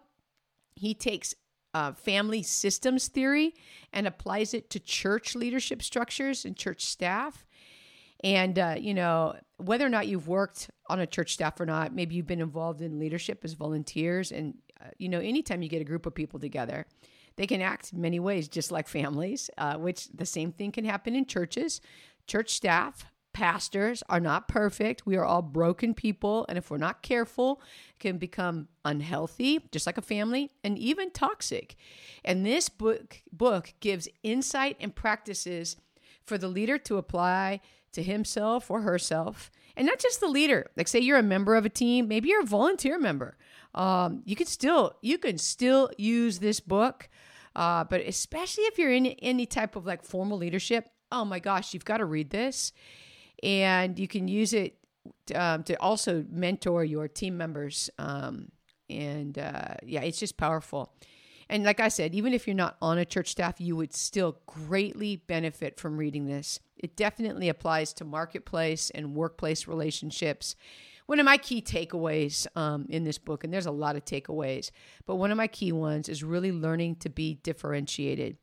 He 0.76 0.96
takes 0.96 1.36
uh, 1.76 1.94
family 1.94 2.42
systems 2.42 3.08
theory 3.08 3.54
and 3.94 4.08
applies 4.08 4.56
it 4.56 4.72
to 4.72 4.80
church 4.80 5.36
leadership 5.36 5.84
structures 5.84 6.44
and 6.44 6.58
church 6.58 6.84
staff. 6.84 7.46
And, 8.24 8.58
uh, 8.58 8.78
you 8.80 8.96
know, 8.96 9.36
whether 9.58 9.86
or 9.86 9.90
not 9.90 10.08
you've 10.08 10.28
worked 10.28 10.72
on 10.90 11.02
a 11.02 11.06
church 11.06 11.34
staff 11.34 11.60
or 11.60 11.68
not, 11.68 11.94
maybe 11.94 12.16
you've 12.16 12.26
been 12.26 12.42
involved 12.42 12.82
in 12.82 12.98
leadership 12.98 13.42
as 13.44 13.54
volunteers. 13.54 14.32
And, 14.32 14.56
uh, 14.82 14.88
you 14.98 15.08
know, 15.08 15.20
anytime 15.20 15.62
you 15.62 15.70
get 15.70 15.84
a 15.84 15.86
group 15.86 16.08
of 16.08 16.16
people 16.16 16.40
together, 16.40 16.88
they 17.36 17.46
can 17.46 17.62
act 17.62 17.94
many 17.94 18.20
ways, 18.20 18.48
just 18.48 18.72
like 18.72 18.88
families, 18.88 19.52
uh, 19.60 19.76
which 19.76 20.08
the 20.08 20.26
same 20.26 20.52
thing 20.52 20.72
can 20.72 20.84
happen 20.84 21.16
in 21.16 21.28
churches. 21.28 21.80
Church 22.26 22.50
staff 22.50 23.06
pastors 23.34 24.04
are 24.10 24.20
not 24.20 24.48
perfect. 24.48 25.06
We 25.06 25.16
are 25.16 25.26
all 25.26 25.42
broken 25.42 25.94
people. 25.94 26.46
And 26.50 26.58
if 26.58 26.70
we're 26.70 26.78
not 26.78 27.02
careful, 27.02 27.62
can 28.00 28.18
become 28.18 28.68
unhealthy, 28.84 29.60
just 29.72 29.86
like 29.86 29.98
a 29.98 30.02
family, 30.02 30.52
and 30.64 30.78
even 30.78 31.12
toxic. 31.12 31.76
And 32.24 32.46
this 32.46 32.70
book, 32.70 33.22
book 33.32 33.74
gives 33.80 34.08
insight 34.24 34.78
and 34.80 34.96
practices 34.96 35.78
for 36.26 36.38
the 36.38 36.48
leader 36.48 36.78
to 36.78 36.98
apply 36.98 37.62
to 37.94 38.04
himself 38.04 38.70
or 38.70 38.82
herself. 38.82 39.52
And 39.76 39.88
not 39.88 40.00
just 40.00 40.20
the 40.20 40.28
leader. 40.28 40.70
Like 40.76 40.88
say 40.88 41.00
you're 41.00 41.18
a 41.18 41.24
member 41.24 41.56
of 41.56 41.66
a 41.66 41.70
team, 41.70 42.08
maybe 42.08 42.30
you're 42.30 42.44
a 42.44 42.46
volunteer 42.46 43.00
member. 43.00 43.38
Um, 43.74 44.24
you 44.26 44.36
can 44.36 44.48
still 44.48 44.94
you 45.02 45.18
can 45.18 45.38
still 45.38 45.90
use 45.98 46.40
this 46.40 46.60
book. 46.60 47.10
Uh, 47.56 47.84
but 47.84 48.02
especially 48.02 48.64
if 48.66 48.78
you're 48.78 48.92
in 48.92 49.08
any 49.08 49.46
type 49.46 49.76
of 49.76 49.86
like 49.86 50.04
formal 50.04 50.38
leadership, 50.38 50.90
oh 51.12 51.26
my 51.26 51.40
gosh, 51.40 51.74
you've 51.74 51.86
got 51.86 51.98
to 51.98 52.06
read 52.06 52.30
this 52.30 52.72
and 53.44 53.98
you 53.98 54.08
can 54.08 54.28
use 54.28 54.54
it 54.54 54.78
um, 55.36 55.64
to 55.64 55.80
also 55.82 56.26
mentor 56.30 56.84
your 56.84 57.08
team 57.08 57.38
members. 57.38 57.90
Um, 57.98 58.52
and 58.90 59.38
uh, 59.38 59.76
yeah, 59.86 60.02
it's 60.02 60.20
just 60.20 60.38
powerful. 60.38 60.94
And 61.50 61.64
like 61.64 61.80
I 61.80 61.88
said, 61.88 62.14
even 62.14 62.34
if 62.34 62.48
you're 62.48 62.56
not 62.56 62.78
on 62.82 63.00
a 63.00 63.06
church 63.06 63.30
staff, 63.30 63.60
you 63.60 63.76
would 63.76 63.94
still 63.94 64.38
greatly 64.46 65.16
benefit 65.16 65.80
from 65.80 65.98
reading 65.98 66.26
this. 66.26 66.60
It 66.78 66.96
definitely 66.96 67.50
applies 67.50 67.92
to 67.94 68.06
marketplace 68.06 68.92
and 68.92 69.16
workplace 69.16 69.68
relationships. 69.68 70.56
One 71.08 71.20
of 71.20 71.26
my 71.26 71.38
key 71.38 71.60
takeaways 71.60 72.46
um, 72.56 72.86
in 72.88 73.04
this 73.04 73.18
book, 73.18 73.44
and 73.44 73.52
there's 73.52 73.66
a 73.66 73.72
lot 73.72 73.96
of 73.96 74.06
takeaways, 74.06 74.70
but 75.08 75.16
one 75.16 75.32
of 75.32 75.38
my 75.38 75.48
key 75.48 75.72
ones 75.72 76.08
is 76.08 76.24
really 76.24 76.52
learning 76.52 76.98
to 76.98 77.10
be 77.10 77.40
differentiated 77.42 78.38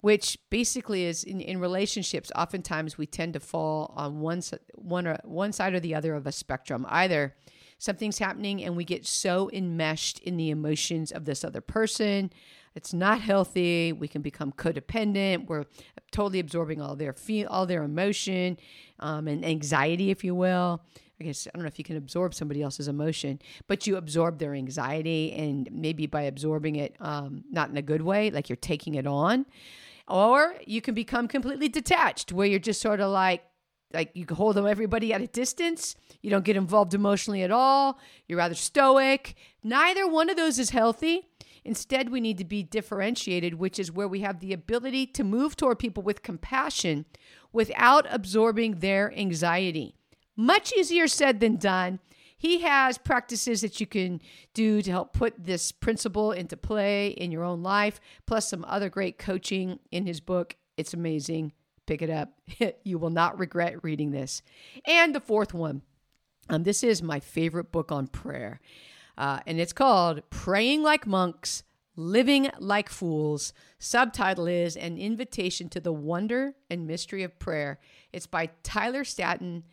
which 0.00 0.38
basically 0.50 1.04
is 1.04 1.24
in, 1.24 1.40
in 1.40 1.58
relationships 1.58 2.30
oftentimes 2.36 2.98
we 2.98 3.06
tend 3.06 3.32
to 3.32 3.40
fall 3.40 3.92
on 3.96 4.20
one 4.20 4.42
one 4.74 5.06
or 5.06 5.18
one 5.24 5.52
side 5.52 5.74
or 5.74 5.80
the 5.80 5.94
other 5.94 6.14
of 6.14 6.26
a 6.26 6.32
spectrum. 6.32 6.86
Either 6.88 7.34
something's 7.78 8.18
happening 8.18 8.62
and 8.62 8.76
we 8.76 8.84
get 8.84 9.06
so 9.06 9.50
enmeshed 9.52 10.18
in 10.20 10.36
the 10.36 10.50
emotions 10.50 11.12
of 11.12 11.24
this 11.24 11.44
other 11.44 11.60
person 11.60 12.32
it's 12.74 12.94
not 12.94 13.20
healthy 13.20 13.92
we 13.92 14.08
can 14.08 14.22
become 14.22 14.50
codependent 14.50 15.46
we're 15.46 15.66
totally 16.10 16.38
absorbing 16.38 16.80
all 16.80 16.96
their 16.96 17.12
feel 17.12 17.46
all 17.48 17.66
their 17.66 17.82
emotion 17.82 18.56
um, 19.00 19.28
and 19.28 19.44
anxiety 19.44 20.10
if 20.10 20.24
you 20.24 20.34
will. 20.34 20.82
I 21.20 21.24
guess 21.24 21.46
I 21.46 21.50
don't 21.56 21.62
know 21.62 21.68
if 21.68 21.78
you 21.78 21.84
can 21.84 21.96
absorb 21.96 22.34
somebody 22.34 22.62
else's 22.62 22.88
emotion, 22.88 23.40
but 23.68 23.86
you 23.86 23.96
absorb 23.96 24.38
their 24.38 24.54
anxiety, 24.54 25.32
and 25.32 25.66
maybe 25.72 26.06
by 26.06 26.22
absorbing 26.22 26.76
it, 26.76 26.94
um, 27.00 27.44
not 27.50 27.70
in 27.70 27.76
a 27.78 27.82
good 27.82 28.02
way, 28.02 28.30
like 28.30 28.50
you're 28.50 28.56
taking 28.56 28.96
it 28.96 29.06
on, 29.06 29.46
or 30.08 30.54
you 30.66 30.80
can 30.80 30.94
become 30.94 31.28
completely 31.28 31.68
detached, 31.68 32.32
where 32.32 32.46
you're 32.46 32.58
just 32.58 32.80
sort 32.80 33.00
of 33.00 33.10
like, 33.10 33.42
like 33.92 34.10
you 34.14 34.26
hold 34.30 34.58
everybody 34.58 35.12
at 35.12 35.20
a 35.20 35.26
distance. 35.26 35.96
You 36.22 36.30
don't 36.30 36.44
get 36.44 36.56
involved 36.56 36.94
emotionally 36.94 37.42
at 37.42 37.50
all. 37.50 37.98
You're 38.26 38.38
rather 38.38 38.54
stoic. 38.54 39.34
Neither 39.62 40.08
one 40.08 40.30
of 40.30 40.36
those 40.36 40.58
is 40.58 40.70
healthy. 40.70 41.28
Instead, 41.64 42.10
we 42.10 42.20
need 42.20 42.38
to 42.38 42.44
be 42.44 42.62
differentiated, 42.62 43.54
which 43.54 43.78
is 43.78 43.90
where 43.90 44.06
we 44.06 44.20
have 44.20 44.38
the 44.38 44.52
ability 44.52 45.06
to 45.06 45.24
move 45.24 45.56
toward 45.56 45.80
people 45.80 46.02
with 46.02 46.22
compassion 46.22 47.04
without 47.52 48.06
absorbing 48.08 48.78
their 48.78 49.12
anxiety. 49.18 49.96
Much 50.36 50.72
easier 50.76 51.08
said 51.08 51.40
than 51.40 51.56
done. 51.56 51.98
He 52.38 52.60
has 52.60 52.98
practices 52.98 53.62
that 53.62 53.80
you 53.80 53.86
can 53.86 54.20
do 54.52 54.82
to 54.82 54.90
help 54.90 55.12
put 55.12 55.34
this 55.42 55.72
principle 55.72 56.32
into 56.32 56.56
play 56.56 57.08
in 57.08 57.32
your 57.32 57.44
own 57.44 57.62
life, 57.62 58.00
plus 58.26 58.48
some 58.48 58.64
other 58.68 58.90
great 58.90 59.18
coaching 59.18 59.78
in 59.90 60.06
his 60.06 60.20
book. 60.20 60.56
It's 60.76 60.92
amazing. 60.92 61.52
Pick 61.86 62.02
it 62.02 62.10
up. 62.10 62.32
you 62.84 62.98
will 62.98 63.10
not 63.10 63.38
regret 63.38 63.82
reading 63.82 64.10
this. 64.10 64.42
And 64.86 65.14
the 65.14 65.20
fourth 65.20 65.54
one 65.54 65.82
um, 66.48 66.62
this 66.62 66.84
is 66.84 67.02
my 67.02 67.18
favorite 67.18 67.72
book 67.72 67.90
on 67.90 68.06
prayer, 68.06 68.60
uh, 69.18 69.40
and 69.46 69.58
it's 69.58 69.72
called 69.72 70.22
Praying 70.30 70.82
Like 70.82 71.06
Monks 71.06 71.64
Living 71.96 72.50
Like 72.60 72.88
Fools. 72.88 73.52
Subtitle 73.78 74.46
is 74.46 74.76
An 74.76 74.96
Invitation 74.96 75.68
to 75.70 75.80
the 75.80 75.92
Wonder 75.92 76.54
and 76.70 76.86
Mystery 76.86 77.24
of 77.24 77.38
Prayer. 77.38 77.80
It's 78.12 78.26
by 78.26 78.50
Tyler 78.62 79.02
Staton. 79.02 79.64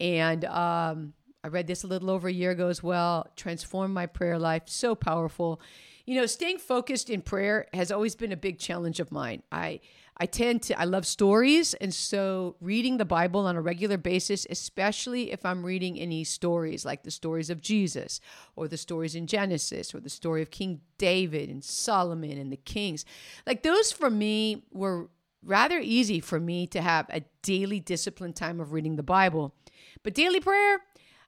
And 0.00 0.44
um, 0.44 1.14
I 1.44 1.48
read 1.48 1.66
this 1.66 1.84
a 1.84 1.86
little 1.86 2.10
over 2.10 2.26
a 2.26 2.32
year 2.32 2.52
ago 2.52 2.68
as 2.68 2.82
well. 2.82 3.28
Transformed 3.36 3.92
my 3.92 4.06
prayer 4.06 4.38
life. 4.38 4.62
So 4.64 4.94
powerful. 4.94 5.60
You 6.06 6.16
know, 6.16 6.24
staying 6.24 6.58
focused 6.58 7.10
in 7.10 7.20
prayer 7.20 7.66
has 7.74 7.92
always 7.92 8.14
been 8.14 8.32
a 8.32 8.36
big 8.36 8.58
challenge 8.58 8.98
of 8.98 9.12
mine. 9.12 9.42
I 9.52 9.80
I 10.16 10.26
tend 10.26 10.62
to 10.62 10.80
I 10.80 10.84
love 10.84 11.04
stories 11.04 11.74
and 11.74 11.92
so 11.92 12.56
reading 12.60 12.96
the 12.96 13.04
Bible 13.04 13.40
on 13.46 13.56
a 13.56 13.60
regular 13.60 13.98
basis, 13.98 14.46
especially 14.48 15.32
if 15.32 15.44
I'm 15.44 15.66
reading 15.66 15.98
any 15.98 16.24
stories 16.24 16.86
like 16.86 17.02
the 17.02 17.10
stories 17.10 17.50
of 17.50 17.60
Jesus 17.60 18.20
or 18.56 18.66
the 18.66 18.78
stories 18.78 19.14
in 19.14 19.26
Genesis 19.26 19.94
or 19.94 20.00
the 20.00 20.08
story 20.08 20.40
of 20.40 20.50
King 20.50 20.80
David 20.96 21.50
and 21.50 21.62
Solomon 21.62 22.38
and 22.38 22.50
the 22.50 22.56
kings. 22.56 23.04
Like 23.46 23.62
those 23.62 23.92
for 23.92 24.08
me 24.08 24.64
were 24.72 25.10
rather 25.42 25.78
easy 25.78 26.20
for 26.20 26.40
me 26.40 26.66
to 26.68 26.80
have 26.80 27.06
a 27.10 27.22
daily 27.42 27.80
disciplined 27.80 28.36
time 28.36 28.60
of 28.60 28.72
reading 28.72 28.96
the 28.96 29.02
Bible. 29.02 29.54
But 30.02 30.14
daily 30.14 30.40
prayer, 30.40 30.80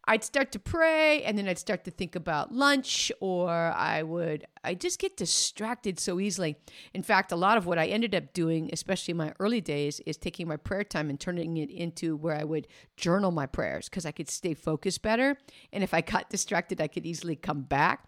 I'd 0.09 0.23
start 0.23 0.53
to 0.53 0.61
pray 0.61 1.23
and 1.25 1.37
then 1.37 1.49
I'd 1.49 1.59
start 1.59 1.85
to 1.85 1.91
think 1.91 2.15
about 2.15 2.53
lunch 2.53 3.11
or 3.21 3.51
I 3.51 4.05
would 4.05 4.47
I 4.63 4.75
just 4.75 5.01
get 5.01 5.17
distracted 5.17 5.99
so 5.99 6.21
easily. 6.21 6.57
In 6.95 7.03
fact, 7.03 7.33
a 7.33 7.37
lot 7.37 7.59
of 7.59 7.67
what 7.67 7.79
I 7.79 7.87
ended 7.87 8.15
up 8.15 8.33
doing, 8.33 8.71
especially 8.73 9.13
in 9.13 9.19
my 9.19 9.33
early 9.41 9.61
days, 9.61 10.01
is 10.07 10.17
taking 10.17 10.47
my 10.47 10.57
prayer 10.57 10.85
time 10.85 11.11
and 11.11 11.19
turning 11.19 11.57
it 11.57 11.71
into 11.71 12.17
where 12.17 12.37
I 12.37 12.45
would 12.45 12.69
journal 12.97 13.33
my 13.33 13.47
prayers 13.47 13.89
because 13.89 14.07
I 14.07 14.13
could 14.13 14.31
stay 14.31 14.55
focused 14.55 15.03
better 15.03 15.37
and 15.73 15.83
if 15.83 15.93
I 15.93 16.03
got 16.03 16.31
distracted 16.31 16.81
I 16.81 16.89
could 16.89 17.05
easily 17.07 17.35
come 17.35 17.63
back. 17.63 18.05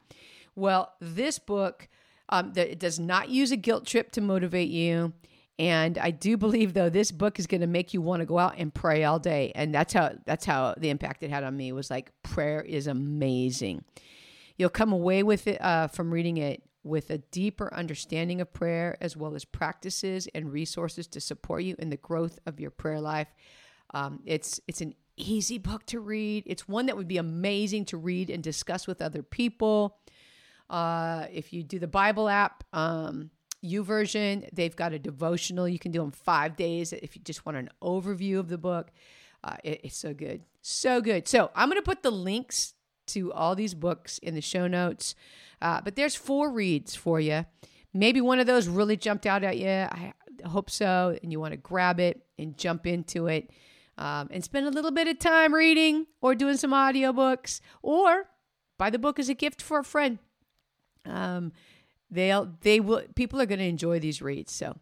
Well, 0.54 0.94
this 1.00 1.38
book 1.38 1.88
um, 2.28 2.52
that 2.52 2.70
it 2.70 2.78
does 2.78 3.00
not 3.00 3.28
use 3.28 3.50
a 3.50 3.56
guilt 3.56 3.86
trip 3.86 4.12
to 4.12 4.20
motivate 4.20 4.68
you. 4.68 5.14
And 5.58 5.98
I 5.98 6.12
do 6.12 6.36
believe 6.36 6.72
though 6.72 6.88
this 6.88 7.10
book 7.10 7.38
is 7.38 7.46
going 7.46 7.62
to 7.62 7.66
make 7.66 7.92
you 7.92 8.00
want 8.00 8.20
to 8.20 8.26
go 8.26 8.38
out 8.38 8.54
and 8.58 8.72
pray 8.72 9.04
all 9.04 9.18
day. 9.18 9.50
And 9.54 9.74
that's 9.74 9.92
how 9.92 10.12
that's 10.24 10.44
how 10.44 10.74
the 10.78 10.90
impact 10.90 11.22
it 11.22 11.30
had 11.30 11.42
on 11.42 11.56
me 11.56 11.72
was 11.72 11.90
like 11.90 12.12
prayer 12.22 12.60
is 12.60 12.86
amazing. 12.86 13.84
You'll 14.56 14.70
come 14.70 14.92
away 14.92 15.22
with 15.22 15.46
it 15.46 15.60
uh, 15.60 15.88
from 15.88 16.12
reading 16.12 16.36
it 16.36 16.62
with 16.84 17.10
a 17.10 17.18
deeper 17.18 17.72
understanding 17.74 18.40
of 18.40 18.52
prayer 18.52 18.96
as 19.00 19.16
well 19.16 19.34
as 19.34 19.44
practices 19.44 20.28
and 20.34 20.52
resources 20.52 21.06
to 21.08 21.20
support 21.20 21.62
you 21.62 21.74
in 21.78 21.90
the 21.90 21.96
growth 21.96 22.38
of 22.46 22.60
your 22.60 22.70
prayer 22.70 23.00
life. 23.00 23.28
Um, 23.94 24.20
it's 24.26 24.60
it's 24.68 24.80
an 24.80 24.94
easy 25.16 25.58
book 25.58 25.84
to 25.86 25.98
read. 25.98 26.44
It's 26.46 26.68
one 26.68 26.86
that 26.86 26.96
would 26.96 27.08
be 27.08 27.18
amazing 27.18 27.86
to 27.86 27.96
read 27.96 28.30
and 28.30 28.42
discuss 28.42 28.86
with 28.86 29.02
other 29.02 29.22
people. 29.22 29.98
Uh, 30.70 31.26
if 31.32 31.52
you 31.52 31.62
do 31.62 31.78
the 31.78 31.88
Bible 31.88 32.28
app, 32.28 32.62
um, 32.72 33.30
YouVersion. 33.64 34.48
They've 34.52 34.74
got 34.74 34.92
a 34.92 34.98
devotional 34.98 35.68
you 35.68 35.78
can 35.78 35.92
do 35.92 36.02
in 36.02 36.10
five 36.10 36.56
days 36.56 36.92
if 36.92 37.16
you 37.16 37.22
just 37.22 37.44
want 37.44 37.58
an 37.58 37.70
overview 37.82 38.38
of 38.38 38.48
the 38.48 38.58
book. 38.58 38.90
Uh, 39.42 39.56
it, 39.64 39.80
it's 39.84 39.96
so 39.96 40.14
good. 40.14 40.42
So 40.62 41.00
good. 41.00 41.28
So 41.28 41.50
I'm 41.54 41.68
going 41.68 41.80
to 41.80 41.84
put 41.84 42.02
the 42.02 42.10
links 42.10 42.74
to 43.08 43.32
all 43.32 43.54
these 43.54 43.74
books 43.74 44.18
in 44.18 44.34
the 44.34 44.40
show 44.40 44.66
notes. 44.66 45.14
Uh, 45.60 45.80
but 45.80 45.96
there's 45.96 46.14
four 46.14 46.50
reads 46.50 46.94
for 46.94 47.20
you. 47.20 47.46
Maybe 47.92 48.20
one 48.20 48.38
of 48.38 48.46
those 48.46 48.68
really 48.68 48.96
jumped 48.96 49.26
out 49.26 49.42
at 49.42 49.58
you. 49.58 49.68
I 49.68 50.12
hope 50.46 50.70
so. 50.70 51.18
And 51.22 51.32
you 51.32 51.40
want 51.40 51.52
to 51.52 51.56
grab 51.56 52.00
it 52.00 52.22
and 52.38 52.56
jump 52.56 52.86
into 52.86 53.26
it 53.26 53.50
um, 53.96 54.28
and 54.30 54.44
spend 54.44 54.66
a 54.66 54.70
little 54.70 54.90
bit 54.90 55.08
of 55.08 55.18
time 55.18 55.54
reading 55.54 56.06
or 56.20 56.34
doing 56.34 56.56
some 56.56 56.72
audiobooks. 56.72 57.60
Or 57.82 58.28
buy 58.76 58.90
the 58.90 58.98
book 58.98 59.18
as 59.18 59.28
a 59.28 59.34
gift 59.34 59.62
for 59.62 59.78
a 59.78 59.84
friend. 59.84 60.18
Um, 61.06 61.52
they'll 62.10 62.52
they 62.60 62.80
will 62.80 63.02
people 63.14 63.40
are 63.40 63.46
going 63.46 63.58
to 63.58 63.64
enjoy 63.64 63.98
these 63.98 64.22
reads. 64.22 64.52
So, 64.52 64.76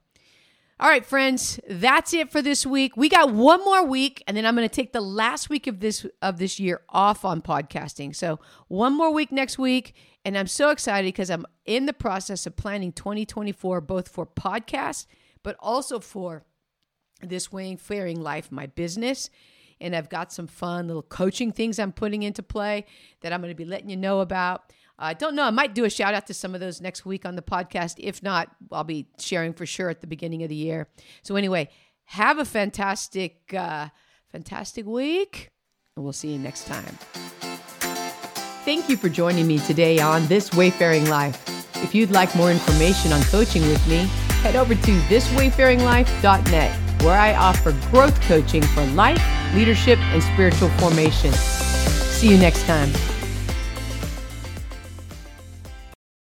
all 0.78 0.88
right, 0.88 1.04
friends, 1.04 1.58
that's 1.68 2.12
it 2.12 2.30
for 2.30 2.42
this 2.42 2.66
week. 2.66 2.96
We 2.96 3.08
got 3.08 3.32
one 3.32 3.64
more 3.64 3.84
week, 3.84 4.22
and 4.26 4.36
then 4.36 4.44
I'm 4.44 4.54
going 4.54 4.68
to 4.68 4.74
take 4.74 4.92
the 4.92 5.00
last 5.00 5.48
week 5.48 5.66
of 5.66 5.80
this 5.80 6.06
of 6.22 6.38
this 6.38 6.60
year 6.60 6.82
off 6.88 7.24
on 7.24 7.42
podcasting. 7.42 8.14
So, 8.14 8.38
one 8.68 8.96
more 8.96 9.12
week 9.12 9.32
next 9.32 9.58
week, 9.58 9.94
and 10.24 10.36
I'm 10.36 10.46
so 10.46 10.70
excited 10.70 11.08
because 11.08 11.30
I'm 11.30 11.46
in 11.64 11.86
the 11.86 11.92
process 11.92 12.46
of 12.46 12.56
planning 12.56 12.92
2024, 12.92 13.80
both 13.80 14.08
for 14.08 14.26
podcast, 14.26 15.06
but 15.42 15.56
also 15.60 16.00
for 16.00 16.44
this 17.22 17.52
Wayfaring 17.52 18.20
Life, 18.20 18.52
my 18.52 18.66
business. 18.66 19.30
And 19.80 19.94
I've 19.94 20.08
got 20.08 20.32
some 20.32 20.46
fun 20.46 20.86
little 20.86 21.02
coaching 21.02 21.52
things 21.52 21.78
I'm 21.78 21.92
putting 21.92 22.22
into 22.22 22.42
play 22.42 22.86
that 23.20 23.32
I'm 23.32 23.40
going 23.40 23.50
to 23.50 23.56
be 23.56 23.66
letting 23.66 23.90
you 23.90 23.96
know 23.96 24.20
about. 24.20 24.72
I 24.98 25.14
don't 25.14 25.34
know. 25.34 25.44
I 25.44 25.50
might 25.50 25.74
do 25.74 25.84
a 25.84 25.90
shout 25.90 26.14
out 26.14 26.26
to 26.28 26.34
some 26.34 26.54
of 26.54 26.60
those 26.60 26.80
next 26.80 27.04
week 27.04 27.26
on 27.26 27.36
the 27.36 27.42
podcast. 27.42 27.96
If 27.98 28.22
not, 28.22 28.48
I'll 28.72 28.84
be 28.84 29.06
sharing 29.18 29.52
for 29.52 29.66
sure 29.66 29.90
at 29.90 30.00
the 30.00 30.06
beginning 30.06 30.42
of 30.42 30.48
the 30.48 30.54
year. 30.54 30.88
So, 31.22 31.36
anyway, 31.36 31.68
have 32.04 32.38
a 32.38 32.44
fantastic, 32.44 33.52
uh, 33.52 33.88
fantastic 34.30 34.86
week, 34.86 35.50
and 35.96 36.04
we'll 36.04 36.12
see 36.12 36.32
you 36.32 36.38
next 36.38 36.66
time. 36.66 36.98
Thank 38.64 38.88
you 38.88 38.96
for 38.96 39.08
joining 39.08 39.46
me 39.46 39.58
today 39.60 40.00
on 40.00 40.26
This 40.26 40.52
Wayfaring 40.52 41.08
Life. 41.08 41.44
If 41.84 41.94
you'd 41.94 42.10
like 42.10 42.34
more 42.34 42.50
information 42.50 43.12
on 43.12 43.22
coaching 43.24 43.62
with 43.62 43.86
me, 43.86 44.06
head 44.42 44.56
over 44.56 44.74
to 44.74 45.00
thiswayfaringlife.net, 45.08 47.02
where 47.02 47.18
I 47.18 47.34
offer 47.34 47.72
growth 47.90 48.20
coaching 48.22 48.62
for 48.62 48.84
life, 48.86 49.22
leadership, 49.54 49.98
and 49.98 50.22
spiritual 50.22 50.70
formation. 50.70 51.32
See 51.32 52.28
you 52.28 52.38
next 52.38 52.64
time. 52.64 52.90